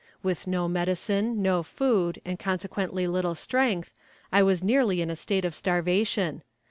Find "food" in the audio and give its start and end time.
1.61-2.19